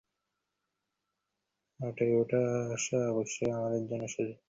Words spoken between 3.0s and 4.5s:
অবশ্যই আমাদের জন্য সুযোগ।